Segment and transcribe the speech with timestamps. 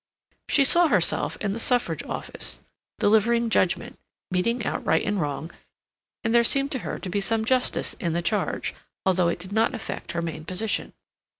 [0.49, 2.61] She saw herself in the Suffrage Office,
[2.97, 3.99] delivering judgment,
[4.31, 5.51] meting out right and wrong,
[6.23, 8.73] and there seemed to her to be some justice in the charge,
[9.05, 10.93] although it did not affect her main position.